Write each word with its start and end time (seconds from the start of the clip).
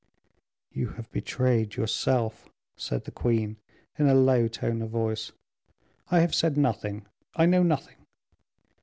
"You 0.71 0.87
have 0.93 1.11
betrayed 1.11 1.75
yourself," 1.75 2.49
said 2.75 3.05
the 3.05 3.11
queen, 3.11 3.57
in 3.99 4.07
a 4.07 4.15
low 4.15 4.47
tone 4.47 4.81
of 4.81 4.89
voice. 4.89 5.31
"I 6.09 6.21
have 6.21 6.33
said 6.33 6.57
nothing, 6.57 7.05
I 7.35 7.45
know 7.45 7.61
nothing." 7.61 7.97